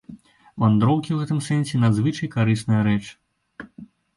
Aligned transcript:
Вандроўкі 0.61 1.09
ў 1.13 1.17
гэтым 1.21 1.43
сэнсе 1.49 1.81
надзвычай 1.83 2.33
карысная 2.37 2.81
рэч. 2.89 3.03